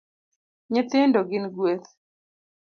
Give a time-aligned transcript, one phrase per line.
[0.71, 1.89] Nyithindo gin gweth